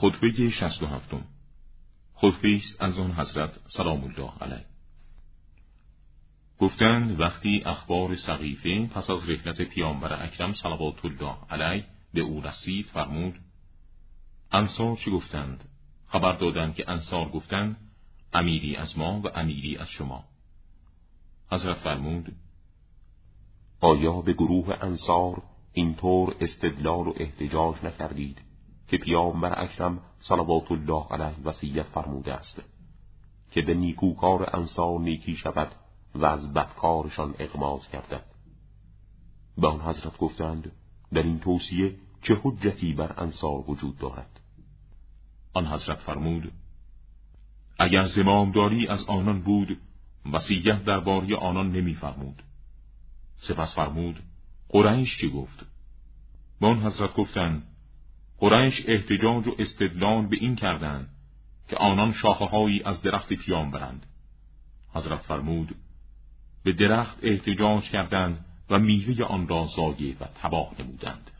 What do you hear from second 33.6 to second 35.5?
به نیکوکار انصار نیکی